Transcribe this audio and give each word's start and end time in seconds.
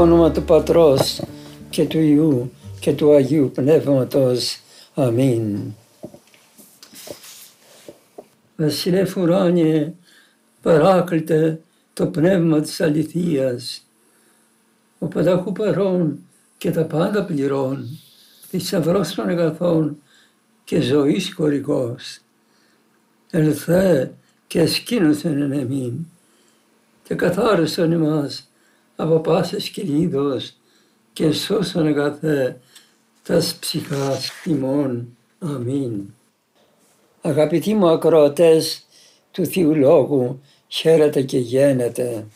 Όνομα 0.00 0.30
του 0.30 0.42
Πατρός 0.42 1.22
και 1.70 1.86
του 1.86 1.98
Ιού 1.98 2.52
και 2.80 2.92
του 2.92 3.14
Αγίου 3.14 3.50
Πνεύματος. 3.54 4.60
Αμήν. 4.94 5.58
Βασιλεύ 8.56 9.12
ουράνιε, 9.16 9.92
παράκλητε 10.62 11.60
το 11.92 12.06
πνεύμα 12.06 12.60
της 12.60 12.80
αληθείας, 12.80 13.86
ο 14.98 15.06
πανταχού 15.06 15.52
παρών 15.52 16.18
και 16.58 16.70
τα 16.70 16.84
πάντα 16.84 17.24
πληρών, 17.24 17.98
θησαυρός 18.48 19.14
των 19.14 19.28
αγαθών 19.28 20.02
και 20.64 20.80
ζωής 20.80 21.34
χορηγός. 21.34 22.18
Ελθέ 23.30 24.12
και 24.46 24.66
σκήνωσεν 24.66 25.42
εν 25.42 25.52
εμήν 25.52 26.06
και 27.02 27.14
καθάρισον 27.14 27.92
εμάς 27.92 28.49
από 29.00 29.18
πάσης 29.18 29.68
κινήτος 29.68 30.56
και 31.12 31.32
σώσον 31.32 31.86
αγαθέ 31.86 32.60
τας 33.22 33.54
ψυχάς 33.54 34.30
ημών. 34.44 35.16
Αμήν. 35.38 36.14
Αγαπητοί 37.20 37.74
μου 37.74 37.88
ακροατές 37.88 38.86
του 39.30 39.46
Θείου 39.46 39.74
Λόγου, 39.74 40.40
χαίρετε 40.68 41.22
και 41.22 41.38
γένετε. 41.38 42.26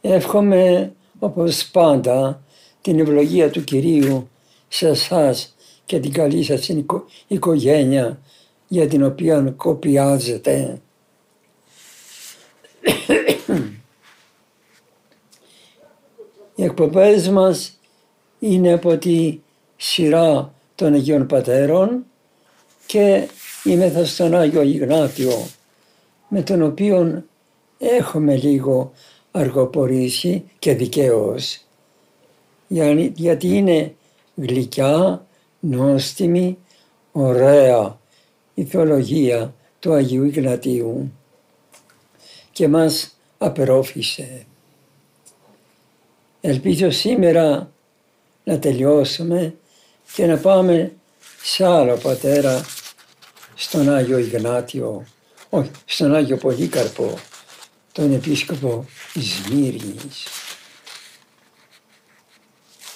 Εύχομαι 0.00 0.92
όπως 1.18 1.70
πάντα 1.70 2.42
την 2.80 3.00
ευλογία 3.00 3.50
του 3.50 3.64
Κυρίου 3.64 4.28
σε 4.68 4.88
εσά 4.88 5.34
και 5.84 6.00
την 6.00 6.12
καλή 6.12 6.42
σας 6.42 6.70
οικογένεια 7.26 8.20
για 8.68 8.88
την 8.88 9.04
οποία 9.04 9.54
κοπιάζετε. 9.56 10.80
Οι 16.62 16.64
εκπομπές 16.64 17.28
μας 17.28 17.78
είναι 18.38 18.72
από 18.72 18.96
τη 18.98 19.38
σειρά 19.76 20.54
των 20.74 20.94
Αγίων 20.94 21.26
Πατέρων 21.26 22.04
και 22.86 23.28
είμαι 23.64 24.04
στον 24.04 24.34
Άγιο 24.34 24.62
Ιγνάτιο 24.62 25.46
με 26.28 26.42
τον 26.42 26.62
οποίο 26.62 27.24
έχουμε 27.78 28.36
λίγο 28.36 28.92
αργοπορήσει 29.30 30.44
και 30.58 30.74
δικαίως 30.74 31.60
γιατί 33.14 33.48
είναι 33.48 33.94
γλυκιά, 34.34 35.26
νόστιμη, 35.60 36.58
ωραία 37.12 37.98
η 38.54 38.64
θεολογία 38.64 39.54
του 39.78 39.92
Αγίου 39.92 40.24
Ιγνατίου 40.24 41.12
και 42.52 42.68
μας 42.68 43.18
απερόφησε. 43.38 44.46
Ελπίζω 46.44 46.90
σήμερα 46.90 47.72
να 48.44 48.58
τελειώσουμε 48.58 49.54
και 50.14 50.26
να 50.26 50.36
πάμε 50.36 50.92
σε 51.42 51.66
άλλο 51.66 51.96
πατέρα, 51.96 52.64
στον 53.54 53.88
Άγιο 53.88 54.18
Ιγνάτιο, 54.18 55.06
όχι, 55.50 55.70
στον 55.84 56.14
Άγιο 56.14 56.36
Πολύκαρπο, 56.36 57.18
τον 57.92 58.12
Επίσκοπο 58.12 58.86
Σμύρνης. 59.14 60.26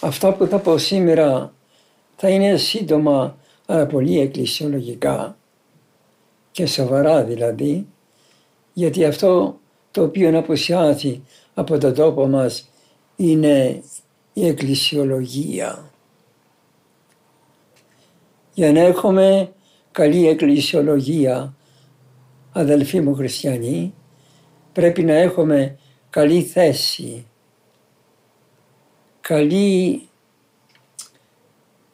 Αυτά 0.01 0.33
που 0.33 0.47
θα 0.47 0.59
πω 0.59 0.78
σήμερα 0.78 1.53
θα 2.17 2.28
είναι 2.28 2.57
σύντομα 2.57 3.37
αλλά 3.67 3.87
πολύ 3.87 4.21
εκκλησιολογικά 4.21 5.37
και 6.53 6.67
σοβαρά 6.67 7.25
δηλαδή, 7.25 7.87
γιατί 8.73 9.05
αυτό 9.05 9.59
το 9.91 10.03
οποίο 10.03 10.39
αποσιάζει 10.39 11.23
από 11.55 11.78
τον 11.78 11.95
τόπο 11.95 12.27
μας 12.27 12.69
είναι 13.16 13.82
η 14.32 14.47
εκκλησιολογία. 14.47 15.91
Για 18.54 18.72
να 18.72 18.81
έχουμε 18.81 19.53
καλή 19.93 20.28
εκκλησιολογία, 20.28 21.54
αδελφοί 22.53 23.00
μου 23.00 23.15
χριστιανοί, 23.15 23.94
πρέπει 24.72 25.03
να 25.03 25.15
έχουμε 25.15 25.78
καλή 26.10 26.43
θέση, 26.43 27.27
καλή 29.21 30.09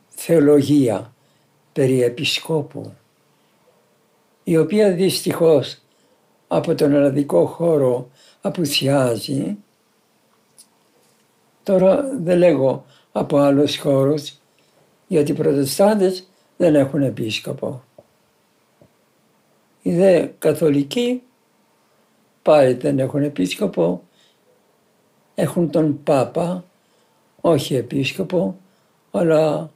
θεολογία 0.09 1.15
περί 1.73 2.03
επισκόπου, 2.03 2.93
η 4.45 4.57
οποία 4.57 4.93
δυστυχώς 4.93 5.79
από 6.49 6.75
τον 6.75 6.93
ελλαδικό 6.93 7.47
χώρο 7.47 8.11
απουσιάζει. 8.41 9.57
Τώρα 11.63 12.09
δεν 12.23 12.39
λέγω 12.39 12.85
από 13.13 13.39
άλλους 13.39 13.79
χώρους, 13.79 14.35
γιατί 15.07 15.31
οι 15.31 15.35
προτεστάντες 15.35 16.29
δεν 16.57 16.75
έχουν 16.75 17.03
επίσκοπο. 17.03 17.83
Οι 19.83 19.95
δε 19.95 20.27
καθολικοί 20.39 21.23
πάλι 22.43 22.73
δεν 22.73 22.99
έχουν 22.99 23.23
επίσκοπο, 23.23 24.03
έχουν 25.35 25.71
τον 25.71 26.03
Πάπα, 26.03 26.65
όχι 27.41 27.75
επίσκοπο, 27.75 28.59
αλλά 29.11 29.71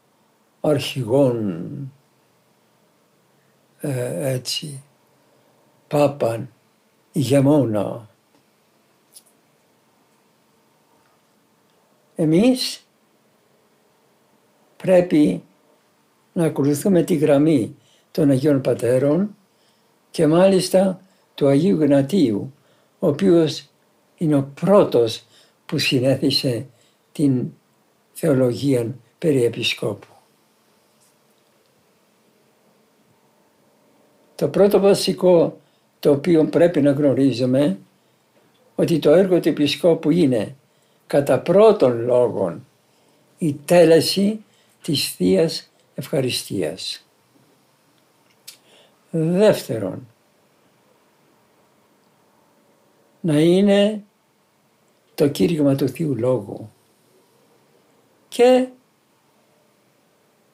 αρχηγόν, 0.60 1.92
ε, 3.80 4.32
έτσι, 4.32 4.82
Πάπαν, 5.88 6.50
ηγεμόνα. 7.12 8.08
Εμείς 12.16 12.86
πρέπει 14.76 15.42
να 16.32 16.44
ακολουθούμε 16.44 17.02
τη 17.02 17.14
γραμμή 17.14 17.76
των 18.10 18.30
Αγίων 18.30 18.60
Πατέρων 18.60 19.36
και 20.10 20.26
μάλιστα 20.26 21.00
του 21.34 21.46
Αγίου 21.46 21.76
Γνατίου, 21.80 22.52
ο 22.98 23.06
οποίος 23.08 23.68
είναι 24.16 24.36
ο 24.36 24.50
πρώτος 24.60 25.24
που 25.66 25.78
συνέθισε 25.78 26.66
την 27.12 27.52
θεολογία 28.12 28.94
περί 29.18 29.44
επισκόπου. 29.44 30.06
Το 34.34 34.48
πρώτο 34.48 34.80
βασικό 34.80 35.60
το 35.98 36.10
οποίο 36.10 36.44
πρέπει 36.44 36.80
να 36.80 36.90
γνωρίζουμε 36.90 37.78
ότι 38.74 38.98
το 38.98 39.10
έργο 39.10 39.40
του 39.40 39.48
επισκόπου 39.48 40.10
είναι 40.10 40.56
κατά 41.06 41.40
πρώτον 41.40 42.04
λόγον 42.04 42.66
η 43.38 43.54
τέλεση 43.54 44.44
της 44.82 45.14
Θείας 45.14 45.70
Ευχαριστίας. 45.98 47.06
Δεύτερον, 49.10 50.06
να 53.20 53.40
είναι 53.40 54.04
το 55.14 55.28
κήρυγμα 55.28 55.74
του 55.74 55.88
Θείου 55.88 56.14
Λόγου 56.14 56.70
και 58.28 58.68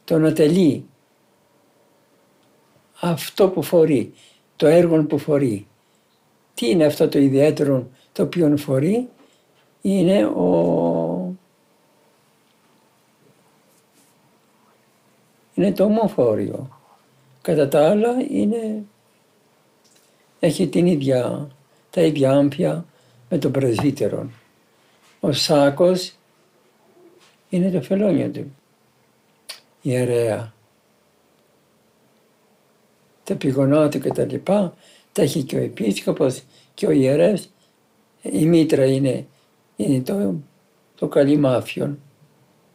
το 0.05 0.19
να 0.19 0.33
τελεί 0.33 0.87
αυτό 3.01 3.49
που 3.49 3.63
φορεί, 3.63 4.15
το 4.57 4.67
έργο 4.67 5.05
που 5.05 5.19
φορεί. 5.19 5.67
Τι 6.55 6.71
είναι 6.71 6.85
αυτό 6.85 7.09
το 7.09 7.19
ιδιαίτερο 7.19 7.89
το 8.13 8.23
οποίο 8.23 8.57
φορεί, 8.57 9.09
είναι 9.83 10.25
ο... 10.25 11.35
είναι 15.55 15.73
το 15.73 15.85
ομοφόριο. 15.85 16.81
Κατά 17.43 17.69
τα 17.69 17.89
άλλα 17.89 18.15
είναι... 18.29 18.85
έχει 20.41 20.69
την 20.69 20.87
ίδια 20.87 21.51
τα 21.91 22.01
ίδια 22.01 22.33
άμπια 22.33 22.85
με 23.29 23.39
τον 23.39 23.53
πρεσβύτερο. 23.53 24.31
Ο 25.21 25.33
Σάκος 25.33 26.15
είναι 27.49 27.71
το 27.71 27.83
φελόνιο 27.83 28.29
του, 28.29 28.55
ιερέα. 29.83 30.53
τα 33.25 33.35
πηγονά 33.35 33.89
του 33.89 33.99
κτλ. 33.99 34.35
Τα, 34.43 34.75
τα 35.13 35.23
έχει 35.23 35.43
και 35.43 35.57
ο 35.57 35.63
επίσκοπος 35.63 36.43
και 36.75 36.87
ο 36.87 36.91
ιερεύς. 36.91 37.51
Η 38.23 38.47
μήτρα 38.47 38.85
είναι, 38.85 39.27
είναι 39.83 40.01
το, 40.01 40.35
το 40.95 41.09
καλή 41.09 41.37
μάφιον. 41.37 41.99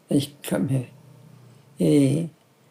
Έχει 0.08 0.30
καμία. 0.48 0.86
Ε, 1.78 2.24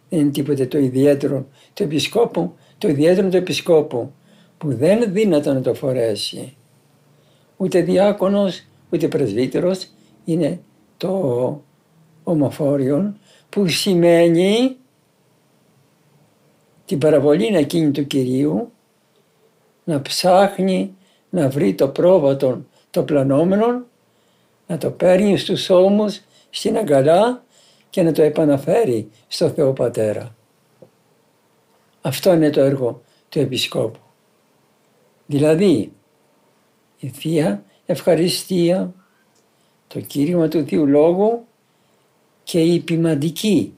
δεν 0.09 0.21
είναι 0.21 0.31
τίποτε 0.31 0.67
το 0.67 0.79
ιδιαίτερο 0.79 1.47
του 1.75 1.83
επισκόπου, 1.83 2.55
το 2.79 2.89
ιδιαίτερο 2.89 3.29
του 3.29 3.37
επισκόπου 3.37 4.13
που 4.59 4.75
δεν 4.75 5.13
δύνατο 5.13 5.53
να 5.53 5.61
το 5.61 5.75
φορέσει. 5.75 6.57
Ούτε 7.57 7.81
διάκονος, 7.81 8.65
ούτε 8.91 9.09
πρεσβύτερος 9.09 9.89
είναι 10.25 10.61
το 10.97 11.63
ομοφόριον 12.25 13.19
που 13.49 13.69
σημαίνει 13.69 14.77
την 16.85 16.99
παραβολή 16.99 17.47
εκείνη 17.47 17.91
του 17.91 18.07
Κυρίου 18.07 18.71
να 19.85 20.03
ψάχνει 20.03 20.95
να 21.31 21.49
βρει 21.49 21.75
το 21.75 21.89
πρόβατο 21.89 22.65
το 22.91 23.03
πλανόμενο, 23.03 23.85
να 24.67 24.79
το 24.79 24.91
παίρνει 24.91 25.37
στους 25.37 25.71
ώμους, 25.71 26.21
στην 26.51 26.77
αγκαλά 26.77 27.45
και 27.91 28.03
να 28.03 28.13
το 28.13 28.23
επαναφέρει 28.23 29.11
στο 29.29 29.51
Θεό 29.51 29.73
Πατέρα. 29.73 30.35
Αυτό 32.03 32.33
είναι 32.33 32.51
το 32.51 32.61
έργο 32.61 33.03
του 33.29 33.39
Επισκόπου. 33.39 33.99
Δηλαδή, 35.27 35.93
η 36.99 37.09
Θεία 37.09 37.65
Ευχαριστία, 37.87 38.95
το 39.87 40.01
κήρυγμα 40.01 40.49
του 40.49 40.67
Θείου 40.67 40.87
Λόγου 40.87 41.47
και 42.45 42.61
η 42.61 42.81
ποιμαντική 42.81 43.75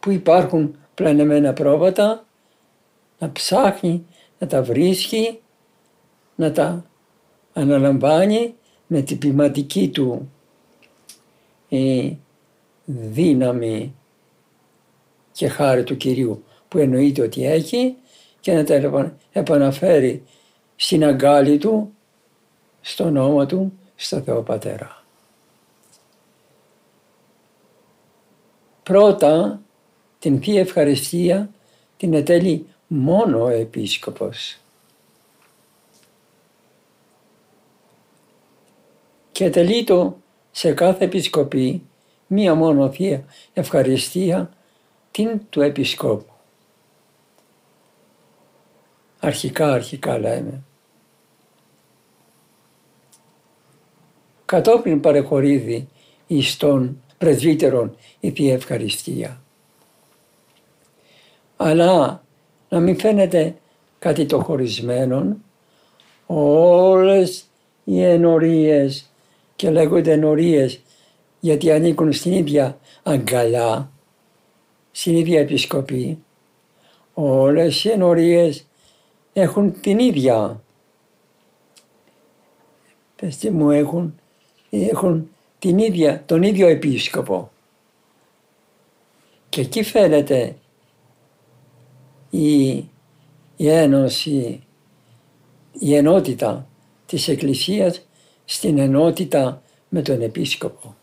που 0.00 0.10
υπάρχουν 0.10 0.76
πλανεμένα 0.94 1.52
πρόβατα, 1.52 2.26
να 3.18 3.32
ψάχνει, 3.32 4.06
να 4.38 4.46
τα 4.46 4.62
βρίσκει, 4.62 5.40
να 6.34 6.52
τα 6.52 6.84
αναλαμβάνει 7.52 8.54
με 8.92 9.02
την 9.02 9.18
ποιηματική 9.18 9.88
του 9.88 10.32
ε, 11.68 12.10
δύναμη 12.84 13.94
και 15.32 15.48
χάρη 15.48 15.84
του 15.84 15.96
Κυρίου 15.96 16.44
που 16.68 16.78
εννοείται 16.78 17.22
ότι 17.22 17.46
έχει 17.46 17.96
και 18.40 18.52
να 18.52 18.64
τα 18.64 19.14
επαναφέρει 19.32 20.24
στην 20.76 21.04
αγκάλη 21.04 21.58
του, 21.58 21.94
στον 22.80 23.12
νόμο 23.12 23.46
του, 23.46 23.72
στο 23.94 24.20
Θεό 24.20 24.42
Πατέρα. 24.42 25.04
Πρώτα 28.82 29.60
την 30.18 30.42
Θεία 30.42 30.60
Ευχαριστία 30.60 31.50
την 31.96 32.14
ετέλει 32.14 32.66
μόνο 32.86 33.42
ο 33.42 33.48
Επίσκοπος. 33.48 34.61
Και 39.32 39.50
τελεί 39.50 39.84
το 39.84 40.16
σε 40.50 40.72
κάθε 40.72 41.04
επισκοπή 41.04 41.82
μία 42.26 42.54
μόνο 42.54 42.90
Θεία 42.90 43.24
Ευχαριστία 43.52 44.50
την 45.10 45.40
του 45.50 45.60
Επισκόπου. 45.60 46.32
Αρχικά, 49.20 49.72
αρχικά 49.72 50.18
λέμε. 50.18 50.62
Κατόπιν 54.44 55.00
παρεχωρίδη 55.00 55.88
εις 56.26 56.56
τον 56.56 57.02
πρεσβύτερον 57.18 57.96
η 58.20 58.30
Θεία 58.30 58.52
Ευχαριστία 58.52 59.42
αλλά 61.62 62.22
να 62.68 62.80
μην 62.80 62.98
φαίνεται 62.98 63.54
κάτι 63.98 64.26
το 64.26 64.40
χωρισμένο. 64.40 65.36
Όλες 66.26 67.44
οι 67.84 68.02
ενορίες 68.02 69.11
και 69.62 69.70
λέγονται 69.70 70.12
ενορίες 70.12 70.82
γιατί 71.40 71.70
ανήκουν 71.70 72.12
στην 72.12 72.32
ίδια 72.32 72.78
αγκαλιά, 73.02 73.90
στην 74.90 75.16
ίδια 75.16 75.40
επισκοπή. 75.40 76.22
Όλες 77.14 77.84
οι 77.84 77.90
ενορίες 77.90 78.66
έχουν 79.32 79.80
την 79.80 79.98
ίδια. 79.98 80.62
Πεςτε 83.16 83.50
μου 83.50 83.70
έχουν, 83.70 84.20
έχουν 84.70 85.30
την 85.58 85.78
ίδια, 85.78 86.22
τον 86.26 86.42
ίδιο 86.42 86.68
επίσκοπο. 86.68 87.50
Και 89.48 89.60
εκεί 89.60 89.82
φαίνεται 89.82 90.56
η, 92.30 92.68
η 93.56 93.68
ένωση, 93.68 94.62
η 95.78 95.94
ενότητα 95.94 96.68
της 97.06 97.28
Εκκλησίας 97.28 98.06
στην 98.52 98.78
ενότητα 98.78 99.62
με 99.88 100.02
τον 100.02 100.20
Επίσκοπο. 100.22 100.96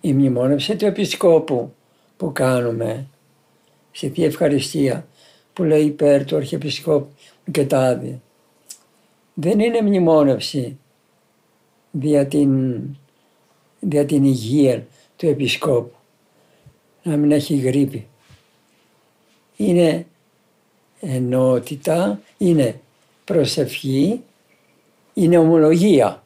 Η 0.00 0.12
μνημόνευση 0.12 0.76
του 0.76 0.86
Επισκόπου 0.86 1.74
που 2.16 2.32
κάνουμε 2.32 3.06
στη 3.90 4.08
Θεία 4.08 4.26
Ευχαριστία 4.26 5.06
που 5.52 5.62
λέει 5.62 5.84
υπέρ 5.84 6.24
του 6.24 6.36
Αρχιεπισκόπου 6.36 7.12
και 7.50 7.66
τα 7.66 7.80
άδεια. 7.80 8.20
Δεν 9.34 9.60
είναι 9.60 9.82
μνημόνευση 9.82 10.78
δια 11.90 12.26
την, 12.26 12.82
δια 13.80 14.06
την 14.06 14.24
υγεία 14.24 14.86
του 15.16 15.26
Επισκόπου 15.26 15.96
να 17.02 17.16
μην 17.16 17.32
έχει 17.32 17.56
γρήπη 17.56 18.06
είναι 19.56 20.06
ενότητα, 21.00 22.20
είναι 22.38 22.80
προσευχή, 23.24 24.20
είναι 25.14 25.38
ομολογία. 25.38 26.22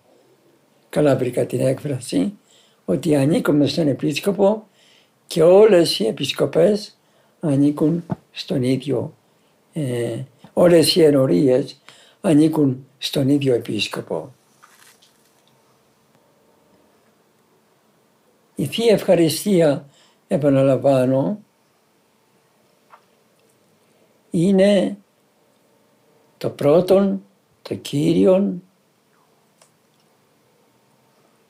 Καλά 0.89 1.17
βρήκα 1.17 1.47
την 1.47 1.61
έκφραση 1.61 2.39
ότι 2.85 3.17
ανήκουμε 3.17 3.67
στον 3.67 3.89
επίσκοπο 3.89 4.67
και 5.27 5.43
όλες 5.43 5.99
οι 5.99 6.07
επισκοπές 6.07 6.99
ανήκουν 7.41 8.05
στον 8.31 8.63
ίδιο, 8.63 9.15
ε, 9.73 10.23
όλες 10.53 10.97
οι 10.97 11.03
ενορίες 11.03 11.81
ανήκουν 12.21 12.87
στον 12.99 13.29
ίδιο 13.29 13.55
επίσκοπο. 13.55 14.33
Η 18.55 18.67
Θεία 18.67 18.93
Ευχαριστία, 18.93 19.89
επαναλαμβάνω, 20.29 21.41
είναι 24.31 24.97
το 26.39 26.51
πρώτον, 26.51 27.23
το 27.63 27.75
κύριον 27.75 28.63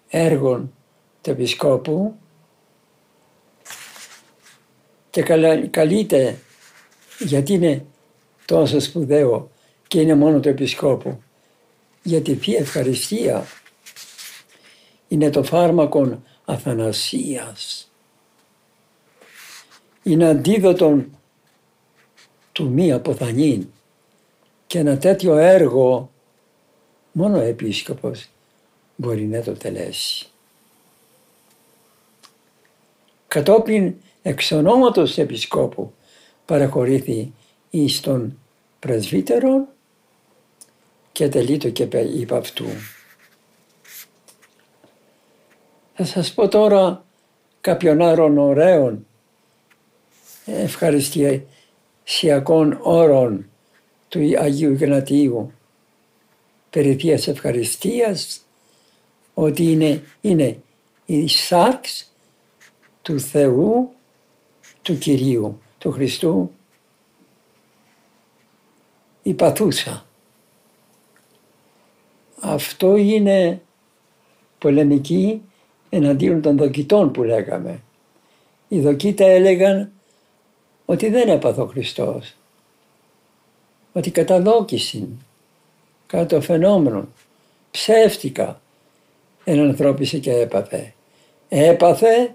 έργο 0.09 0.69
του 1.21 1.31
Επισκόπου 1.31 2.15
και 5.11 5.23
καλείται 5.71 6.38
γιατί 7.19 7.53
είναι 7.53 7.85
τόσο 8.45 8.81
σπουδαίο 8.81 9.50
και 9.88 10.00
είναι 10.00 10.15
μόνο 10.15 10.41
του 10.41 10.49
Επισκόπου. 10.49 11.23
Γιατί 12.03 12.38
η 12.45 12.55
Ευχαριστία 12.55 13.47
είναι 15.09 15.31
το 15.31 15.43
φάρμακο 15.43 16.23
αθανασίας. 16.45 17.91
Είναι 20.03 20.29
αντίδοτον 20.29 21.19
του 22.53 22.69
μη 22.71 22.93
αποθανήν. 22.93 23.69
Και 24.67 24.79
ένα 24.79 24.99
τέτοιο 24.99 25.37
έργο 25.37 26.11
μόνο 27.12 27.38
ο 27.38 27.41
επίσκοπος 27.41 28.29
μπορεί 29.00 29.26
να 29.26 29.43
το 29.43 29.52
τελέσει. 29.52 30.26
Κατόπιν 33.28 33.95
εξ 34.23 34.52
ονόματος 34.52 35.19
επισκόπου 35.19 35.93
παραχωρήθη 36.45 37.33
εις 37.71 38.00
τον 38.00 38.38
πρεσβύτερο 38.78 39.69
και 41.12 41.28
τελείτο 41.28 41.71
και 41.71 41.88
υπ' 42.17 42.33
αυτού. 42.33 42.67
Θα 45.95 46.05
σας 46.05 46.33
πω 46.33 46.49
τώρα 46.49 47.05
κάποιον 47.61 48.02
άλλον 48.02 48.38
ωραίων 48.38 49.07
ευχαριστία 50.45 51.43
σιακών 52.05 52.78
όρων 52.83 53.50
του 54.09 54.38
Αγίου 54.38 54.73
Ιγνατίου 54.73 55.52
περί 56.71 56.97
Θείας 56.97 57.28
Ευχαριστίας 57.28 58.48
ότι 59.40 59.73
είναι, 59.73 60.02
είναι 60.21 60.61
η 61.07 61.28
σάρξ 61.28 62.12
του 63.02 63.21
Θεού, 63.21 63.92
του 64.83 64.99
Κυρίου, 64.99 65.61
του 65.78 65.90
Χριστού, 65.90 66.50
η 69.23 69.35
παθούσα. 69.35 70.07
Αυτό 72.40 72.97
είναι 72.97 73.62
πολεμική 74.59 75.42
εναντίον 75.88 76.42
των 76.42 76.57
δοκιτών 76.57 77.12
που 77.12 77.23
λέγαμε. 77.23 77.83
Οι 78.68 78.80
δοκίτα 78.80 79.25
έλεγαν 79.25 79.92
ότι 80.85 81.09
δεν 81.09 81.28
έπαθε 81.28 81.61
ο 81.61 81.66
Χριστός. 81.66 82.35
ότι 83.92 84.11
κατά 84.11 84.40
δόκιση, 84.40 85.09
κατά 86.07 86.26
το 86.26 86.40
φαινόμενο, 86.40 87.09
ψεύτικα 87.71 88.61
ενανθρώπισε 89.50 90.19
και 90.19 90.33
έπαθε. 90.33 90.95
Έπαθε 91.49 92.35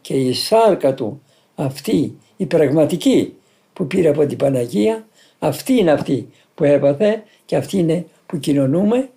και 0.00 0.14
η 0.14 0.32
σάρκα 0.32 0.94
του 0.94 1.22
αυτή 1.54 2.18
η 2.36 2.46
πραγματική 2.46 3.34
που 3.72 3.86
πήρε 3.86 4.08
από 4.08 4.26
την 4.26 4.36
Παναγία, 4.36 5.08
αυτή 5.38 5.72
είναι 5.72 5.90
αυτή 5.90 6.28
που 6.54 6.64
έπαθε 6.64 7.22
και 7.44 7.56
αυτή 7.56 7.76
είναι 7.76 8.06
που 8.26 8.38
κοινωνούμε 8.38 9.10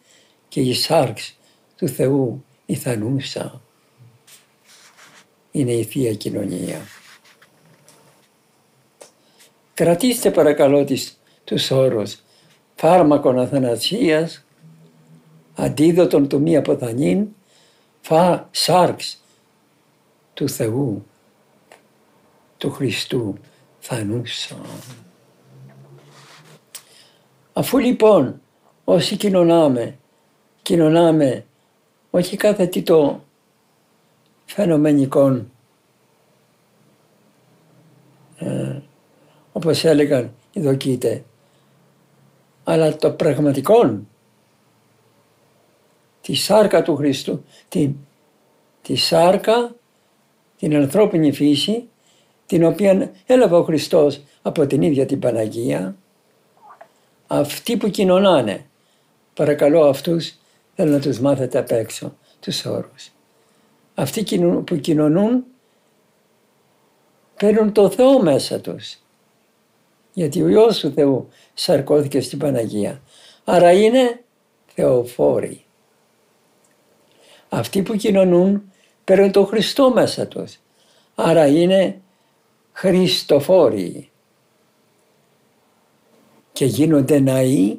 και 0.47 0.61
η 0.61 0.73
σάρξ 0.73 1.37
του 1.77 1.87
Θεού 1.87 2.45
η 2.65 2.75
θανούσα. 2.75 3.61
Είναι 5.51 5.71
η 5.71 5.83
Θεία 5.83 6.13
Κοινωνία. 6.13 6.81
Κρατήστε 9.73 10.31
παρακαλώ 10.31 10.83
τις, 10.83 11.21
τους 11.43 11.71
όρους 11.71 12.17
φάρμακον 12.75 13.39
αθανασίας, 13.39 14.42
αντίδοτον 15.55 16.27
του 16.27 16.41
μη 16.41 16.57
αποθανήν, 16.57 17.27
φα, 18.01 18.47
σάρξ 18.51 19.23
του 20.33 20.49
Θεού, 20.49 21.05
του 22.57 22.71
Χριστού 22.71 23.37
θανούσα. 23.79 24.55
Αφού 27.53 27.77
λοιπόν 27.77 28.41
όσοι 28.83 29.17
κοινωνάμε, 29.17 29.97
κοινωνάμε 30.61 31.45
όχι 32.09 32.37
κάθε 32.37 32.67
τι 32.67 32.81
το 32.81 33.23
φαινομενικό, 34.45 35.45
ε, 38.37 38.81
όπως 39.51 39.83
έλεγαν 39.83 40.33
οι 40.53 40.61
δοκίτε, 40.61 41.23
αλλά 42.63 42.95
το 42.95 43.11
πραγματικό, 43.11 43.99
τη 46.23 46.33
σάρκα 46.33 46.81
του 46.81 46.95
Χριστού, 46.95 47.43
την, 47.69 47.95
τη 48.81 48.95
σάρκα, 48.95 49.75
την 50.57 50.75
ανθρώπινη 50.75 51.31
φύση, 51.31 51.87
την 52.45 52.63
οποία 52.63 53.11
έλαβε 53.25 53.55
ο 53.55 53.63
Χριστός 53.63 54.21
από 54.41 54.67
την 54.67 54.81
ίδια 54.81 55.05
την 55.05 55.19
Παναγία, 55.19 55.95
αυτοί 57.27 57.77
που 57.77 57.89
κοινωνάνε, 57.89 58.65
παρακαλώ 59.33 59.85
αυτούς 59.85 60.37
θέλω 60.75 60.91
να 60.91 60.99
τους 60.99 61.19
μάθετε 61.19 61.57
απ' 61.57 61.71
έξω, 61.71 62.15
τους 62.39 62.65
όρους. 62.65 63.11
Αυτοί 63.95 64.23
που 64.65 64.75
κοινωνούν 64.75 65.43
παίρνουν 67.39 67.71
το 67.71 67.89
Θεό 67.89 68.21
μέσα 68.21 68.59
τους. 68.59 68.97
Γιατί 70.13 70.41
ο 70.41 70.47
Υιός 70.47 70.79
του 70.79 70.91
Θεού 70.91 71.27
σαρκώθηκε 71.53 72.21
στην 72.21 72.37
Παναγία. 72.37 73.01
Άρα 73.43 73.71
είναι 73.71 74.23
θεοφόροι. 74.75 75.65
Αυτοί 77.55 77.81
που 77.81 77.95
κοινωνούν 77.95 78.71
παίρνουν 79.03 79.31
το 79.31 79.45
Χριστό 79.45 79.91
μέσα 79.93 80.27
τους. 80.27 80.59
Άρα 81.15 81.47
είναι 81.47 82.01
χριστοφόροι. 82.71 84.11
Και 86.51 86.65
γίνονται 86.65 87.19
ναοί. 87.19 87.77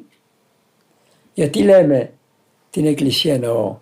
Γιατί 1.33 1.63
λέμε 1.63 2.13
την 2.69 2.85
Εκκλησία 2.85 3.39
ναό. 3.39 3.77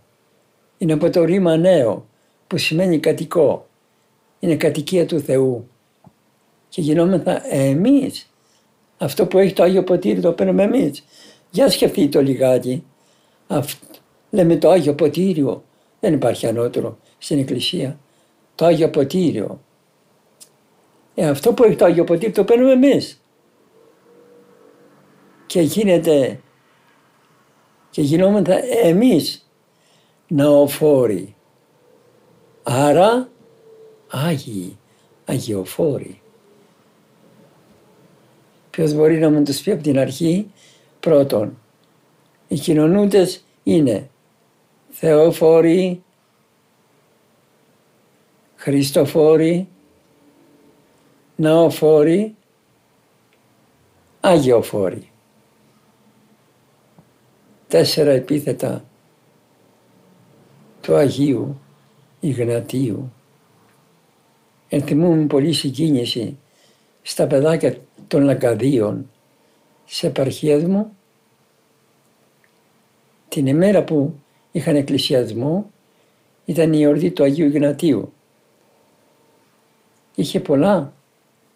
Είναι 0.77 0.93
από 0.93 1.09
το 1.09 1.23
ρήμα 1.23 1.57
νέο 1.57 2.07
που 2.47 2.57
σημαίνει 2.57 2.99
κατοικό. 2.99 3.67
Είναι 4.39 4.55
κατοικία 4.55 5.05
του 5.05 5.19
Θεού. 5.19 5.67
Και 6.69 6.81
γινόμεθα 6.81 7.53
εμείς 7.53 8.29
αυτό 8.97 9.25
που 9.25 9.39
έχει 9.39 9.53
το 9.53 9.63
Άγιο 9.63 9.83
Ποτήρι 9.83 10.19
το 10.19 10.31
παίρνουμε 10.31 10.63
εμείς. 10.63 11.03
Για 11.49 11.69
σκεφτείτε 11.69 12.07
το 12.07 12.21
λιγάκι. 12.21 12.83
λέμε 14.29 14.55
το 14.55 14.69
Άγιο 14.69 14.95
Ποτήριο. 14.95 15.63
Δεν 16.03 16.13
υπάρχει 16.13 16.47
ανώτερο 16.47 16.97
στην 17.17 17.39
Εκκλησία. 17.39 17.99
Το 18.55 18.65
Άγιο 18.65 18.89
Ποτήριο. 18.89 19.61
Ε, 21.15 21.27
αυτό 21.27 21.53
που 21.53 21.63
έχει 21.63 21.75
το 21.75 21.85
Άγιο 21.85 22.03
Ποτήριο 22.03 22.33
το 22.33 22.43
παίρνουμε 22.43 22.71
εμείς. 22.71 23.21
Και 25.45 25.61
γίνεται 25.61 26.39
και 27.89 28.01
γινόμαστε 28.01 28.59
εμείς 28.83 29.49
ναοφόροι. 30.27 31.35
Άρα 32.63 33.29
Άγιοι, 34.07 34.77
Αγιοφόροι. 35.25 36.21
Ποιος 38.69 38.93
μπορεί 38.93 39.19
να 39.19 39.29
μου 39.29 39.43
τους 39.43 39.61
πει 39.61 39.71
από 39.71 39.83
την 39.83 39.99
αρχή. 39.99 40.51
Πρώτον, 40.99 41.57
οι 42.47 42.55
κοινωνούντες 42.55 43.43
είναι 43.63 44.09
Θεοφόροι, 44.95 46.03
Χριστοφόροι, 48.55 49.67
Ναοφόροι, 51.35 52.35
Άγιοφόροι. 54.19 55.09
Τέσσερα 57.67 58.11
επίθετα 58.11 58.85
του 60.81 60.95
Αγίου 60.95 61.59
Ιγνατίου. 62.19 63.13
Ενθυμούμε 64.69 65.25
πολύ 65.25 65.53
συγκίνηση 65.53 66.37
στα 67.01 67.27
παιδάκια 67.27 67.77
των 68.07 68.23
Λαγκαδίων 68.23 69.09
σε 69.85 70.07
επαρχία 70.07 70.67
μου 70.67 70.97
την 73.29 73.47
ημέρα 73.47 73.83
που 73.83 74.22
είχαν 74.53 74.75
εκκλησιασμό 74.75 75.71
ήταν 76.45 76.73
η 76.73 76.81
εορτή 76.81 77.11
του 77.11 77.23
Αγίου 77.23 77.45
Ιγνατίου. 77.45 78.13
Είχε 80.15 80.39
πολλά 80.39 80.93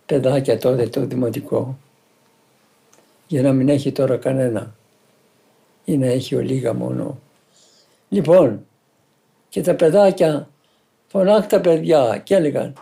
παιδάκια 0.06 0.58
τότε 0.58 0.88
το 0.88 1.06
δημοτικό 1.06 1.77
για 3.27 3.42
να 3.42 3.54
μην 3.54 3.70
έχει 3.70 3.92
τώρα 3.92 4.18
κανένα 4.18 4.75
ή 5.86 5.98
να 5.98 6.06
έχει 6.06 6.36
ο 6.36 6.39
λίγα 6.39 6.74
μόνο. 6.74 7.20
Λοιπόν, 8.10 8.66
και 9.50 9.62
τα 9.62 9.75
παιδάκια 9.75 10.50
φωνάχτα 11.08 11.62
παιδιά 11.62 12.22
και 12.24 12.36
έλεγαν 12.36 12.74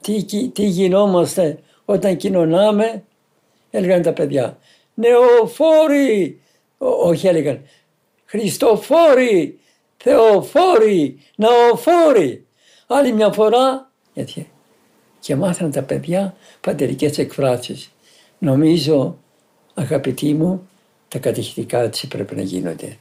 τι, 0.00 0.24
τι 0.50 0.66
γινόμαστε 0.66 1.58
όταν 1.84 2.16
κοινωνάμε, 2.16 3.04
έλεγαν 3.70 4.02
τα 4.02 4.12
παιδιά, 4.12 4.58
νεοφόροι, 4.94 6.40
όχι 6.78 7.26
έλεγαν, 7.26 7.62
Χριστοφόροι, 8.26 9.58
Θεοφόροι, 9.96 11.18
Ναοφόροι. 11.36 12.46
Άλλη 12.86 13.12
μια 13.12 13.32
φορά, 13.32 13.90
γιατί 14.14 14.50
και 15.20 15.36
μάθανε 15.36 15.70
τα 15.70 15.82
παιδιά 15.82 16.36
πατερικές 16.60 17.18
εκφράσεις. 17.18 17.90
Νομίζω, 18.38 19.18
αγαπητοί 19.74 20.34
μου, 20.34 20.68
τα 21.08 21.18
κατηχητικά 21.18 21.80
έτσι 21.80 22.08
πρέπει 22.08 22.34
να 22.34 22.42
γίνονται. 22.42 22.98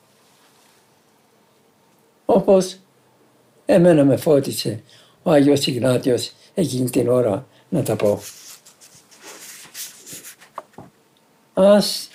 Όπως 2.26 2.78
εμένα 3.66 4.04
με 4.04 4.18
φώτισε 4.18 4.84
ο 5.24 5.32
Άγιος 5.32 5.68
Ιγνάτιος 5.68 6.32
εκείνη 6.54 6.90
την 6.90 7.10
ώρα 7.10 7.48
να 7.70 7.84
τα 7.84 7.96
πω. 7.96 8.22
Ας 11.54 12.10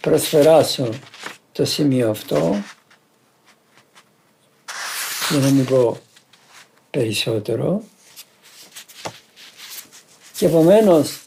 προσφεράσω 0.00 0.88
το 1.58 1.64
σημείο 1.64 2.10
αυτό. 2.10 2.54
Για 5.30 5.40
να 5.40 5.50
μην 5.50 5.64
πω 5.64 5.96
περισσότερο. 6.90 7.82
Και 10.36 10.46
επομένως, 10.46 11.26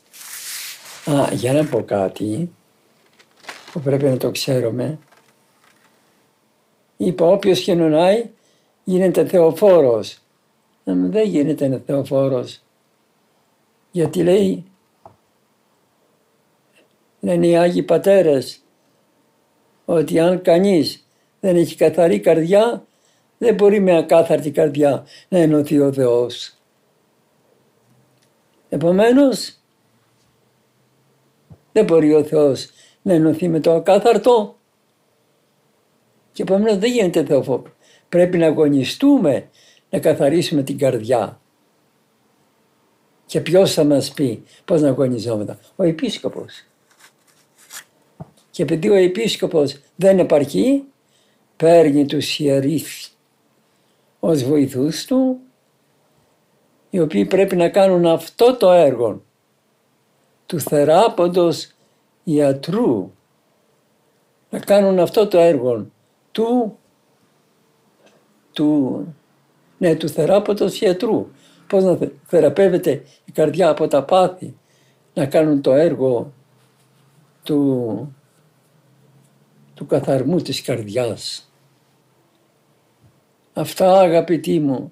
για 1.32 1.54
να 1.54 1.66
πω 1.66 1.84
κάτι 1.84 2.52
που 3.72 3.80
πρέπει 3.80 4.04
να 4.04 4.18
το 4.18 4.32
ξέρουμε. 4.32 5.00
Είπα 6.98 7.26
όποιος 7.26 7.60
κοινωνάει 7.60 8.30
γίνεται 8.84 9.26
θεοφόρος 9.26 10.20
δεν 10.84 11.28
γίνεται 11.28 11.84
θεοφόρος. 11.86 12.62
Γιατί 13.92 14.24
λέει 14.24 14.64
λένε 17.20 17.48
οι 17.48 17.58
Άγιοι 17.58 17.84
Πατέρες 17.84 18.61
ότι 19.94 20.20
αν 20.20 20.42
κανείς 20.42 21.08
δεν 21.40 21.56
έχει 21.56 21.76
καθαρή 21.76 22.20
καρδιά 22.20 22.86
δεν 23.38 23.56
μπορεί 23.56 23.80
με 23.80 23.98
ακάθαρτη 23.98 24.52
καρδιά 24.52 25.06
να 25.30 25.38
ενωθεί 25.38 25.80
ο 25.80 25.94
Θεός. 25.94 26.54
Επομένως 28.70 29.60
δεν 31.72 31.86
μπορεί 31.86 32.14
ο 32.14 32.24
Θεός 32.24 32.70
να 33.02 33.14
ενωθεί 33.14 33.48
με 33.48 33.60
το 33.60 33.74
ακάθαρτο 33.74 34.56
και 36.32 36.42
επομένως 36.42 36.78
δεν 36.78 36.92
γίνεται 36.92 37.26
θεοφόρο. 37.26 37.74
Πρέπει 38.10 38.38
να 38.38 38.46
αγωνιστούμε 38.46 39.50
να 39.90 40.00
καθαρίσουμε 40.00 40.64
την 40.64 40.78
καρδιά. 40.78 41.42
Και 43.26 43.42
ποιος 43.42 43.74
θα 43.74 43.84
μας 43.84 44.12
πει 44.12 44.44
πώς 44.66 44.82
να 44.82 44.88
αγωνιζόμαστε. 44.88 45.58
Ο 45.76 45.84
επίσκοπος. 45.84 46.66
Και 48.52 48.64
επειδή 48.64 48.90
ο 48.90 48.94
επίσκοπος 48.94 49.82
δεν 49.96 50.20
επαρκεί, 50.20 50.84
παίρνει 51.58 52.06
τους 52.06 52.40
ιερείς 52.40 53.18
ως 54.20 54.44
βοηθούς 54.44 55.06
του, 55.06 55.40
οι 56.90 57.00
οποίοι 57.00 57.26
πρέπει 57.26 57.56
να 57.56 57.70
κάνουν 57.70 58.06
αυτό 58.06 58.56
το 58.58 58.72
έργο 58.72 59.22
του 60.46 60.60
θεράποντος 60.60 61.72
ιατρού, 62.24 63.12
να 64.50 64.60
κάνουν 64.60 65.00
αυτό 65.00 65.28
το 65.28 65.38
έργο 65.38 65.88
του, 66.32 66.78
του, 68.52 69.06
ναι, 69.78 69.96
του 69.96 70.10
θεράποντος 70.10 70.82
ιατρού. 70.82 71.28
Πώς 71.68 71.84
να 71.84 71.98
θεραπεύεται 72.26 73.04
η 73.26 73.32
καρδιά 73.32 73.70
από 73.70 73.88
τα 73.88 74.04
πάθη, 74.04 74.56
να 75.14 75.26
κάνουν 75.26 75.62
το 75.62 75.74
έργο 75.74 76.34
του, 77.44 78.16
του 79.82 79.88
καθαρμού 79.88 80.42
της 80.42 80.62
καρδιάς. 80.62 81.52
Αυτά 83.54 84.00
αγαπητοί 84.00 84.60
μου 84.60 84.92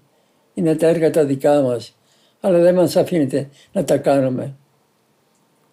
είναι 0.53 0.75
τα 0.75 0.87
έργα 0.87 1.09
τα 1.09 1.25
δικά 1.25 1.61
μας, 1.61 1.97
αλλά 2.39 2.59
δεν 2.59 2.75
μας 2.75 2.95
αφήνεται 2.95 3.49
να 3.71 3.83
τα 3.83 3.97
κάνουμε. 3.97 4.55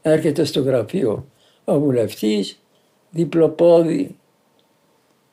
Έρχεται 0.03 0.45
στο 0.45 0.61
γραφείο 0.61 1.27
ο 1.65 1.79
βουλευτής, 1.79 2.63
διπλοπόδι, 3.11 4.19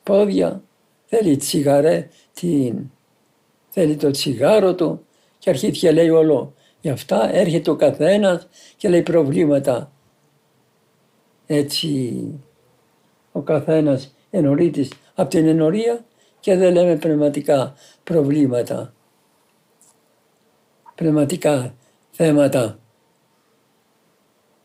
πόδια, 0.04 0.64
θέλει 1.06 1.38
τσιγαρέ, 1.38 2.10
την, 2.34 2.92
θέλει 3.70 3.96
το 3.96 4.12
τσιγάρο 4.12 4.76
του 4.76 5.06
και 5.38 5.50
αρχίζει 5.50 5.80
και 5.80 5.92
λέει 5.92 6.10
όλο. 6.10 6.54
Γι' 6.82 6.90
αυτά 6.90 7.34
έρχεται 7.34 7.70
ο 7.72 7.76
καθένας 7.76 8.48
και 8.78 8.90
λέει 8.90 9.02
προβλήματα. 9.02 9.92
Έτσι 11.46 12.26
ο 13.34 13.42
καθένας 13.42 14.16
ενωρίτης 14.30 14.92
από 15.16 15.30
την 15.30 15.48
ενορία 15.48 16.06
και 16.40 16.56
δεν 16.56 16.74
λέμε 16.74 16.96
πνευματικά 16.96 17.74
προβλήματα, 18.04 18.94
πνευματικά 20.96 21.74
θέματα. 22.12 22.80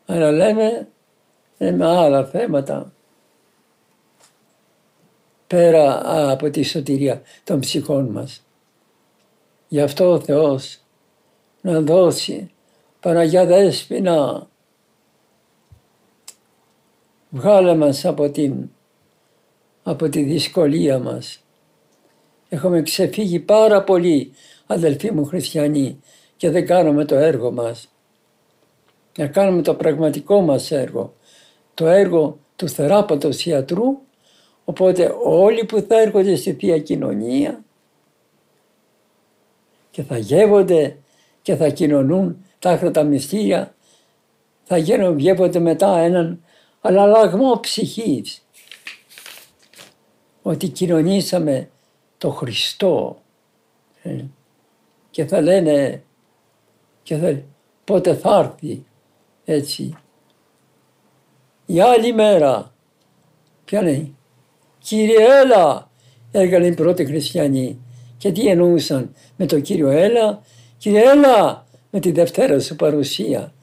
Αλλά 0.05 0.31
λέμε, 0.31 0.87
λέμε 1.57 1.85
άλλα 1.85 2.25
θέματα 2.25 2.93
πέρα 5.47 6.01
από 6.31 6.49
τη 6.49 6.63
σωτηρία 6.63 7.21
των 7.43 7.59
ψυχών 7.59 8.05
μας. 8.05 8.43
Γι' 9.67 9.81
αυτό 9.81 10.11
ο 10.11 10.19
Θεός 10.19 10.79
να 11.61 11.81
δώσει 11.81 12.51
Παναγιά 12.99 13.45
Δέσποινα 13.45 14.48
βγάλε 17.29 17.75
μας 17.75 18.05
από, 18.05 18.29
την, 18.29 18.69
από 19.83 20.09
τη 20.09 20.21
δυσκολία 20.23 20.99
μας 20.99 21.43
Έχουμε 22.49 22.81
ξεφύγει 22.81 23.39
πάρα 23.39 23.83
πολύ 23.83 24.31
αδελφοί 24.65 25.11
μου 25.11 25.25
χριστιανοί 25.25 25.99
και 26.37 26.49
δεν 26.49 26.65
κάνουμε 26.65 27.05
το 27.05 27.15
έργο 27.15 27.51
μας. 27.51 27.93
Να 29.17 29.27
κάνουμε 29.27 29.61
το 29.61 29.75
πραγματικό 29.75 30.41
μας 30.41 30.71
έργο, 30.71 31.13
το 31.73 31.87
έργο 31.87 32.39
του 32.55 32.69
θεράπατος 32.69 33.45
ιατρού, 33.45 33.97
οπότε 34.63 35.15
όλοι 35.23 35.65
που 35.65 35.85
θα 35.87 36.01
έρχονται 36.01 36.35
στη 36.35 36.53
Θεία 36.53 36.79
Κοινωνία 36.79 37.63
και 39.91 40.03
θα 40.03 40.17
γεύονται 40.17 40.97
και 41.41 41.55
θα 41.55 41.69
κοινωνούν 41.69 42.45
τα 42.59 42.91
τα 42.91 43.03
μυστήρια, 43.03 43.75
θα 44.63 44.77
γίνουν, 44.77 45.19
γεύονται 45.19 45.59
μετά 45.59 45.97
έναν 45.97 46.43
αλλαγμό 46.81 47.59
ψυχής. 47.59 48.47
Ότι 50.41 50.67
κοινωνήσαμε 50.67 51.69
το 52.17 52.29
Χριστό 52.29 53.21
ε, 54.03 54.23
και 55.09 55.25
θα 55.25 55.41
λένε 55.41 56.03
και 57.03 57.15
θα, 57.15 57.41
πότε 57.83 58.15
θα 58.15 58.37
έρθει 58.39 58.85
έτσι. 59.45 59.97
Η 61.65 61.79
άλλη 61.81 62.13
μέρα, 62.13 62.73
ποια 63.65 63.81
λέει, 63.81 64.13
Κύριε 64.79 65.25
έλα, 65.41 65.89
έλεγαν 66.31 66.63
οι 66.63 66.73
πρώτοι 66.73 67.05
χριστιανοί. 67.05 67.79
Και 68.17 68.31
τι 68.31 68.47
εννοούσαν 68.47 69.13
με 69.35 69.45
το 69.45 69.59
Κύριο 69.59 69.89
έλα, 69.89 70.41
Κύριε 70.77 71.09
έλα 71.09 71.65
με 71.89 71.99
τη 71.99 72.11
Δευτέρα 72.11 72.59
σου 72.59 72.75
παρουσία, 72.75 73.53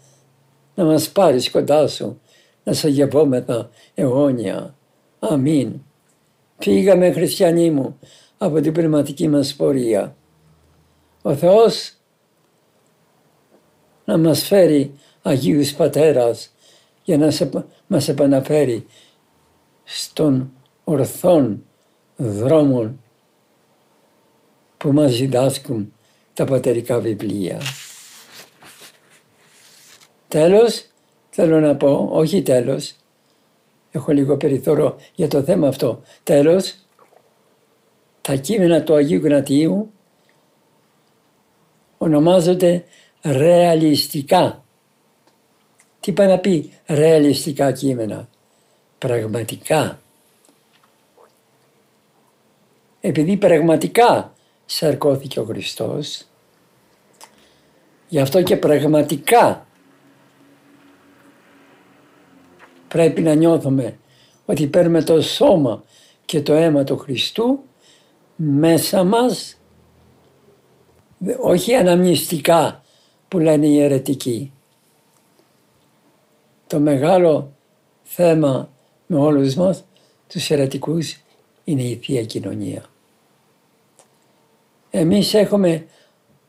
να 0.74 0.84
μας 0.84 1.08
πάρεις 1.08 1.50
κοντά 1.50 1.88
σου, 1.88 2.20
να 2.66 2.72
σε 2.72 2.88
γευόμεθα 2.88 3.70
αιώνια. 3.94 4.74
Αμήν. 5.18 5.80
Φύγαμε 6.58 7.12
χριστιανοί 7.12 7.70
μου 7.70 7.98
από 8.38 8.60
την 8.60 8.72
πνευματική 8.72 9.28
μας 9.28 9.54
πορεία. 9.54 10.16
Ο 11.22 11.34
Θεός 11.34 11.92
να 14.04 14.18
μας 14.18 14.42
φέρει 14.42 14.94
Αγίους 15.22 15.72
Πατέρας 15.72 16.54
για 17.02 17.18
να 17.18 17.30
σε, 17.30 17.50
μας 17.86 18.08
επαναφέρει 18.08 18.86
στον 19.84 20.52
ορθόν 20.84 21.64
δρόμο 22.16 22.96
που 24.76 24.92
μας 24.92 25.16
διδάσκουν 25.16 25.92
τα 26.34 26.44
πατερικά 26.44 27.00
βιβλία. 27.00 27.60
Τέλος, 30.28 30.86
θέλω 31.38 31.60
να 31.60 31.76
πω, 31.76 32.08
όχι 32.12 32.42
τέλος, 32.42 32.94
έχω 33.90 34.12
λίγο 34.12 34.36
περιθώριο 34.36 34.96
για 35.14 35.28
το 35.28 35.42
θέμα 35.42 35.68
αυτό. 35.68 36.02
Τέλος, 36.22 36.74
τα 38.20 38.34
κείμενα 38.34 38.82
του 38.82 38.94
Αγίου 38.94 39.20
Γνατίου 39.20 39.92
ονομάζονται 41.98 42.84
ρεαλιστικά. 43.22 44.64
Τι 46.00 46.12
πάει 46.12 46.28
να 46.28 46.38
πει 46.38 46.72
ρεαλιστικά 46.86 47.72
κείμενα; 47.72 48.28
Πραγματικά. 48.98 50.00
Επειδή 53.00 53.36
πραγματικά 53.36 54.32
σαρκώθηκε 54.66 55.40
ο 55.40 55.44
Χριστός, 55.44 56.24
γι' 58.08 58.20
αυτό 58.20 58.42
και 58.42 58.56
πραγματικά 58.56 59.65
πρέπει 62.88 63.22
να 63.22 63.34
νιώθουμε 63.34 63.98
ότι 64.44 64.66
παίρνουμε 64.66 65.02
το 65.02 65.22
σώμα 65.22 65.82
και 66.24 66.42
το 66.42 66.52
αίμα 66.52 66.84
του 66.84 66.96
Χριστού 66.96 67.58
μέσα 68.36 69.04
μας, 69.04 69.56
όχι 71.40 71.74
αναμνηστικά 71.74 72.82
που 73.28 73.38
λένε 73.38 73.66
οι 73.66 73.80
αιρετικοί. 73.80 74.52
Το 76.66 76.80
μεγάλο 76.80 77.52
θέμα 78.02 78.70
με 79.06 79.16
όλους 79.16 79.54
μας, 79.54 79.84
τους 80.28 80.50
αιρετικούς, 80.50 81.20
είναι 81.64 81.82
η 81.82 82.00
Θεία 82.02 82.24
Κοινωνία. 82.24 82.84
Εμείς 84.90 85.34
έχουμε 85.34 85.86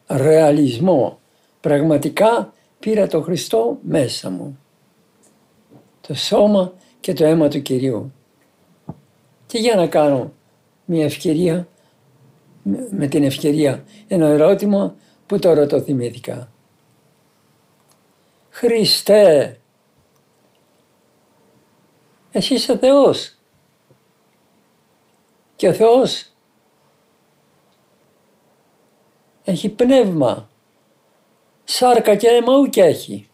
ρεαλισμό. 0.07 1.19
Πραγματικά 1.59 2.53
πήρα 2.79 3.07
το 3.07 3.21
Χριστό 3.21 3.77
μέσα 3.81 4.29
μου. 4.29 4.59
Το 6.07 6.13
σώμα 6.13 6.73
και 6.99 7.13
το 7.13 7.25
αίμα 7.25 7.47
του 7.47 7.61
Κυρίου. 7.61 8.13
Και 9.45 9.57
για 9.57 9.75
να 9.75 9.87
κάνω 9.87 10.33
μια 10.85 11.05
ευκαιρία 11.05 11.67
με 12.89 13.07
την 13.07 13.23
ευκαιρία 13.23 13.83
ένα 14.07 14.27
ερώτημα 14.27 14.95
που 15.25 15.39
τώρα 15.39 15.65
το 15.65 15.81
θυμήθηκα. 15.81 16.51
Χριστέ, 18.49 19.59
εσύ 22.31 22.53
είσαι 22.53 22.77
Θεός 22.77 23.37
και 25.55 25.67
ο 25.67 25.73
Θεός 25.73 26.31
έχει 29.43 29.69
πνεύμα, 29.69 30.49
σάρκα 31.63 32.15
και 32.15 32.27
αίμα 32.27 32.57
ούκ 32.57 32.77
έχει. 32.77 33.29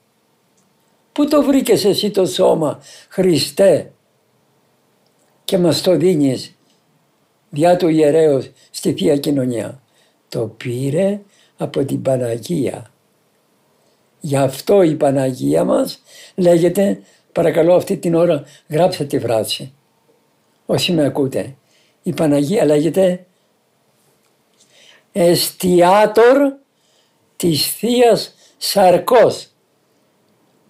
Πού 1.14 1.28
το 1.28 1.44
βρήκες 1.44 1.86
εσύ 1.86 2.12
το 2.12 2.26
σώμα, 2.26 2.82
Χριστέ, 3.10 3.92
και 5.46 5.58
μας 5.58 5.82
το 5.82 5.96
δίνεις 5.96 6.56
διά 7.50 7.78
του 7.78 7.88
ιερέως 7.88 8.52
στη 8.72 8.94
Θεία 8.94 9.18
Κοινωνία. 9.18 9.82
Το 10.30 10.48
πήρε 10.48 11.22
από 11.58 11.86
την 11.86 12.02
Παναγία. 12.02 12.92
Γι' 14.20 14.38
αυτό 14.38 14.82
η 14.82 14.96
Παναγία 14.96 15.64
μας 15.64 16.02
λέγεται, 16.36 17.02
παρακαλώ 17.32 17.76
αυτή 17.76 17.98
την 17.98 18.16
ώρα 18.16 18.44
γράψτε 18.70 19.06
τη 19.06 19.20
φράση, 19.20 19.74
όσοι 20.66 20.92
με 20.92 21.06
ακούτε. 21.06 21.56
Η 22.04 22.14
Παναγία 22.14 22.66
λέγεται 22.66 23.26
εστιάτορ 25.12 26.54
της 27.36 27.76
θείας 27.76 28.36
σαρκός, 28.58 29.53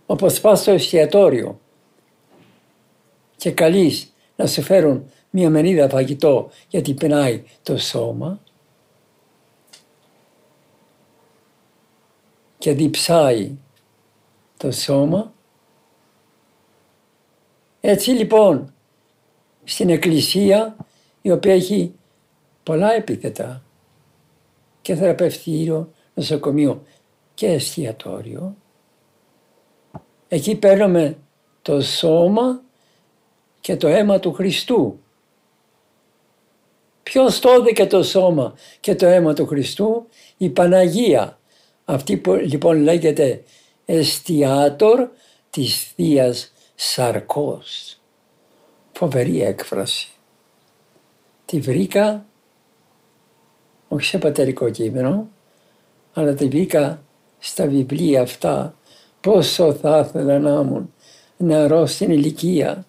όπως 0.05 0.41
πας 0.41 0.59
στο 0.59 0.71
εστιατόριο 0.71 1.59
και 3.35 3.51
καλείς 3.51 4.13
να 4.35 4.47
σου 4.47 4.61
φέρουν 4.61 5.11
μια 5.29 5.49
μερίδα 5.49 5.89
φαγητό 5.89 6.49
γιατί 6.67 6.93
πεινάει 6.93 7.43
το 7.63 7.77
σώμα 7.77 8.39
και 12.57 12.73
διψάει 12.73 13.57
το 14.57 14.71
σώμα. 14.71 15.33
Έτσι 17.81 18.11
λοιπόν 18.11 18.73
στην 19.63 19.89
εκκλησία 19.89 20.75
η 21.21 21.31
οποία 21.31 21.53
έχει 21.53 21.95
πολλά 22.63 22.93
επίθετα 22.93 23.63
και 24.81 24.95
θεραπευτήριο, 24.95 25.91
νοσοκομείο 26.13 26.83
και 27.33 27.47
εστιατόριο. 27.47 28.55
Εκεί 30.33 30.55
παίρνουμε 30.55 31.17
το 31.61 31.81
σώμα 31.81 32.61
και 33.61 33.75
το 33.75 33.87
αίμα 33.87 34.19
του 34.19 34.33
Χριστού. 34.33 34.99
Ποιος 37.03 37.39
το 37.39 37.49
έδωκε 37.49 37.85
το 37.85 38.03
σώμα 38.03 38.53
και 38.79 38.95
το 38.95 39.05
αίμα 39.05 39.33
του 39.33 39.45
Χριστού, 39.45 40.07
η 40.37 40.49
Παναγία. 40.49 41.39
Αυτή 41.85 42.17
που 42.17 42.33
λοιπόν 42.33 42.81
λέγεται 42.81 43.43
εστιάτορ 43.85 45.07
της 45.49 45.93
Θείας 45.95 46.53
Σαρκός. 46.75 47.99
Φοβερή 48.91 49.41
έκφραση. 49.41 50.09
Τη 51.45 51.59
βρήκα 51.59 52.25
όχι 53.87 54.05
σε 54.05 54.17
πατερικό 54.17 54.69
κείμενο, 54.69 55.29
αλλά 56.13 56.33
τη 56.33 56.47
βρήκα 56.47 57.03
στα 57.39 57.67
βιβλία 57.67 58.21
αυτά. 58.21 58.75
Πόσο 59.23 59.73
θα 59.73 60.05
ήθελα 60.07 60.39
να 60.39 60.49
ήμουν 60.49 60.93
νεαρό 61.37 61.85
στην 61.85 62.11
ηλικία 62.11 62.85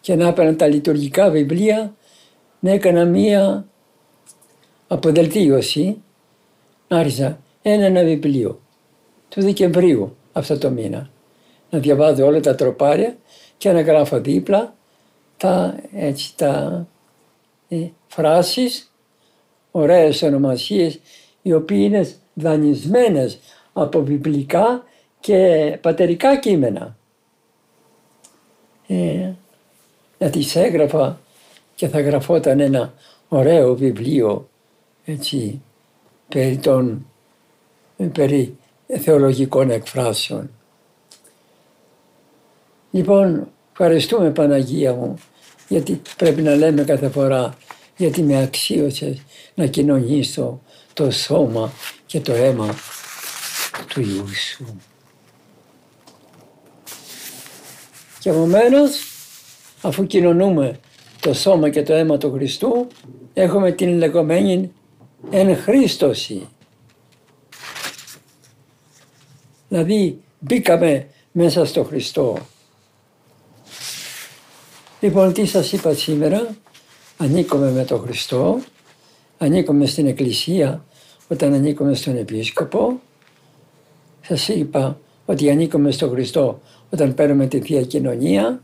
και 0.00 0.14
να 0.14 0.28
έπαιρνα 0.28 0.56
τα 0.56 0.66
λειτουργικά 0.66 1.30
βιβλία 1.30 1.94
να 2.60 2.70
έκανα 2.70 3.04
μία 3.04 3.66
αποδελτίωση. 4.88 6.02
Άρχισα 6.88 7.40
ένα-ένα 7.62 8.02
βιβλίο 8.02 8.60
του 9.28 9.40
Δεκεμβρίου 9.40 10.16
αυτό 10.32 10.58
το 10.58 10.70
μήνα. 10.70 11.10
Να 11.70 11.78
διαβάζω 11.78 12.26
όλα 12.26 12.40
τα 12.40 12.54
τροπάρια 12.54 13.16
και 13.56 13.72
να 13.72 13.80
γράφω 13.80 14.20
δίπλα 14.20 14.74
τα, 15.36 15.80
έτσι, 15.94 16.36
τα 16.36 16.86
ε, 17.68 17.86
φράσεις, 18.06 18.92
ωραίες 19.70 20.22
ονομασίες, 20.22 21.00
οι 21.42 21.52
οποίες 21.52 21.84
είναι 21.84 22.10
δανεισμένες 22.34 23.38
από 23.72 24.02
βιβλικά 24.02 24.84
και 25.20 25.78
πατερικά 25.80 26.38
κείμενα. 26.38 26.96
Ε, 28.86 29.32
να 30.18 30.30
τις 30.30 30.56
έγραφα 30.56 31.20
και 31.74 31.88
θα 31.88 32.00
γραφόταν 32.00 32.60
ένα 32.60 32.94
ωραίο 33.28 33.76
βιβλίο 33.76 34.48
έτσι, 35.04 35.62
περί, 36.28 36.56
των, 36.56 37.06
περί 38.12 38.56
θεολογικών 39.00 39.70
εκφράσεων. 39.70 40.50
Λοιπόν, 42.90 43.48
ευχαριστούμε 43.72 44.30
Παναγία 44.30 44.94
μου, 44.94 45.18
γιατί 45.68 46.02
πρέπει 46.16 46.42
να 46.42 46.54
λέμε 46.54 46.84
κάθε 46.84 47.08
φορά, 47.08 47.56
γιατί 47.96 48.22
με 48.22 48.42
αξίωσες 48.42 49.22
να 49.54 49.66
κοινωνήσω 49.66 50.60
το 50.92 51.10
σώμα 51.10 51.72
και 52.06 52.20
το 52.20 52.32
αίμα 52.32 52.74
του 53.88 54.00
Ιησού. 54.00 54.64
Και 58.20 58.30
επομένω, 58.30 58.78
αφού 59.82 60.06
κοινωνούμε 60.06 60.78
το 61.20 61.34
σώμα 61.34 61.70
και 61.70 61.82
το 61.82 61.92
αίμα 61.92 62.18
του 62.18 62.32
Χριστού, 62.32 62.86
έχουμε 63.34 63.72
την 63.72 63.96
λεγόμενη 63.96 64.72
εν 65.30 65.56
Χριστώση. 65.56 66.48
Δηλαδή 69.68 70.20
μπήκαμε 70.38 71.06
μέσα 71.32 71.64
στο 71.64 71.84
Χριστό. 71.84 72.38
Λοιπόν, 75.00 75.32
τι 75.32 75.46
σας 75.46 75.72
είπα 75.72 75.94
σήμερα, 75.94 76.56
ανήκουμε 77.16 77.70
με 77.70 77.84
τον 77.84 78.00
Χριστό, 78.00 78.60
ανήκουμε 79.38 79.86
στην 79.86 80.06
Εκκλησία 80.06 80.84
όταν 81.28 81.54
ανήκουμε 81.54 81.94
στον 81.94 82.16
Επίσκοπο. 82.16 83.00
Σας 84.20 84.48
είπα 84.48 84.98
ότι 85.30 85.50
ανήκουμε 85.50 85.90
στον 85.90 86.10
Χριστό 86.10 86.60
όταν 86.90 87.14
παίρνουμε 87.14 87.46
τη 87.46 87.60
Θεία 87.60 87.82
Κοινωνία, 87.82 88.62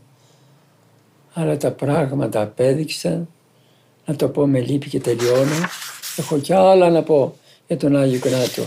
αλλά 1.33 1.57
τα 1.57 1.71
πράγματα 1.71 2.41
απέδειξαν, 2.41 3.27
να 4.05 4.15
το 4.15 4.29
πω 4.29 4.47
με 4.47 4.59
λύπη 4.59 4.89
και 4.89 4.99
τελειώνω, 4.99 5.55
έχω 6.17 6.39
κι 6.39 6.53
άλλα 6.53 6.89
να 6.89 7.03
πω 7.03 7.37
για 7.67 7.77
τον 7.77 7.95
Άγιο 7.95 8.19
Γνάτο. 8.23 8.63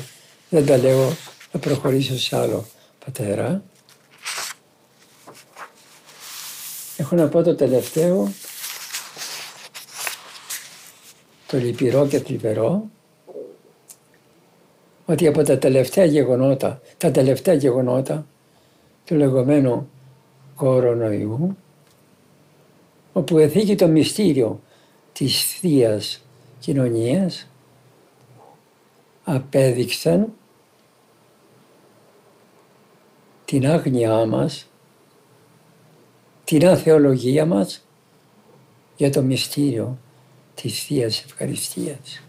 Δεν 0.49 0.67
τα 0.67 0.77
λέω, 0.77 1.13
θα 1.53 1.59
προχωρήσω 1.59 2.19
σε 2.19 2.37
άλλο 2.37 2.67
πατέρα. 3.05 3.63
Έχω 6.97 7.17
να 7.17 7.29
πω 7.29 7.43
το 7.43 7.55
τελευταίο, 7.55 8.33
το 11.47 11.59
λυπηρό 11.59 12.07
και 12.07 12.19
θλιβερό, 12.19 12.91
ότι 15.11 15.27
από 15.27 15.43
τα 15.43 15.59
τελευταία 15.59 16.05
γεγονότα, 16.05 16.81
τα 16.97 17.11
τελευταία 17.11 17.55
γεγονότα 17.55 18.27
του 19.05 19.15
λεγόμενου 19.15 19.91
κορονοϊού, 20.55 21.57
όπου 23.13 23.39
εθίγει 23.39 23.75
το 23.75 23.89
μυστήριο 23.89 24.61
της 25.13 25.45
θείας 25.45 26.25
Κοινωνίας, 26.59 27.47
απέδειξαν 29.25 30.33
την 33.45 33.67
άγνοιά 33.67 34.27
μας, 34.27 34.69
την 36.45 36.67
αθεολογία 36.67 37.47
μας 37.47 37.87
για 38.97 39.11
το 39.11 39.23
μυστήριο 39.23 39.99
της 40.55 40.83
Θείας 40.83 41.25
Ευχαριστίας. 41.25 42.23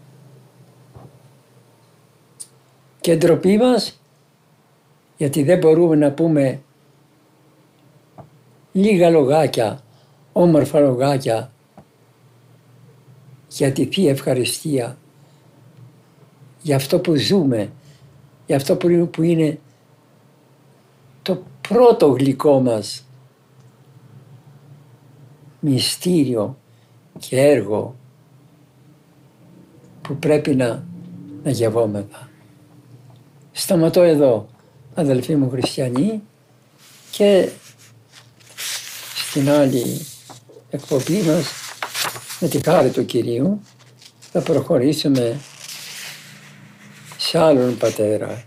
Και 3.02 3.16
ντροπή 3.16 3.56
μας, 3.56 4.00
γιατί 5.16 5.42
δεν 5.42 5.58
μπορούμε 5.58 5.96
να 5.96 6.12
πούμε 6.12 6.62
λίγα 8.72 9.10
λογάκια, 9.10 9.82
όμορφα 10.32 10.80
λογάκια 10.80 11.52
για 13.48 13.72
τη 13.72 13.84
Θεία 13.84 14.10
Ευχαριστία, 14.10 14.96
για 16.62 16.76
αυτό 16.76 17.00
που 17.00 17.14
ζούμε, 17.14 17.72
για 18.46 18.56
αυτό 18.56 18.76
που 18.76 19.22
είναι 19.22 19.58
το 21.22 21.42
πρώτο 21.68 22.06
γλυκό 22.06 22.60
μας 22.60 23.06
μυστήριο 25.60 26.56
και 27.18 27.40
έργο 27.40 27.94
που 30.02 30.16
πρέπει 30.16 30.54
να, 30.54 30.84
να 31.42 31.50
γευόμεθα. 31.50 32.30
Σταματώ 33.52 34.02
εδώ, 34.02 34.48
αδελφοί 34.94 35.36
μου 35.36 35.50
χριστιανοί, 35.50 36.22
και 37.10 37.48
στην 39.28 39.50
άλλη 39.50 40.06
εκπομπή 40.70 41.22
μας, 41.22 41.46
με 42.40 42.48
τη 42.48 42.60
χάρη 42.64 42.90
του 42.90 43.04
Κυρίου, 43.04 43.60
θα 44.32 44.40
προχωρήσουμε 44.40 45.40
σε 47.16 47.38
άλλον 47.38 47.76
πατέρα. 47.76 48.44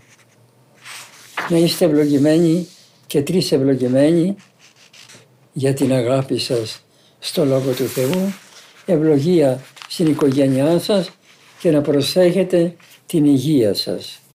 Να 1.48 1.56
είστε 1.56 1.84
ευλογημένοι 1.84 2.68
και 3.06 3.22
τρεις 3.22 3.52
ευλογημένοι 3.52 4.36
για 5.52 5.74
την 5.74 5.92
αγάπη 5.92 6.38
σας 6.38 6.84
στο 7.18 7.44
Λόγο 7.44 7.72
του 7.72 7.86
Θεού, 7.86 8.34
ευλογία 8.86 9.64
στην 9.88 10.06
οικογένειά 10.06 10.78
σας 10.78 11.10
και 11.60 11.70
να 11.70 11.80
προσέχετε 11.80 12.76
την 13.06 13.24
υγεία 13.24 13.74
σας. 13.74 14.20